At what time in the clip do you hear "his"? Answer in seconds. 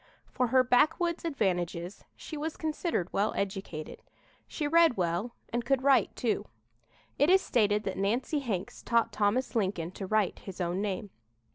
10.39-10.59